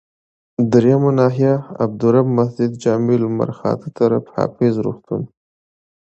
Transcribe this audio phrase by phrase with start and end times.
[0.71, 1.53] دریمه ناحيه،
[1.83, 5.21] عبدالرب مسجدجامع لمرخاته طرف، حافظ روغتون.